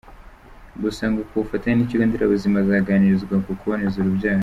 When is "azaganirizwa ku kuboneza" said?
2.63-3.97